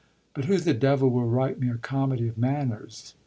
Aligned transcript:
But 0.33 0.45
who 0.45 0.57
the 0.57 0.73
devil 0.73 1.11
will 1.11 1.27
write 1.29 1.59
me 1.59 1.69
a 1.69 1.77
comedy 1.77 2.27
of 2.27 2.35
manners? 2.35 3.13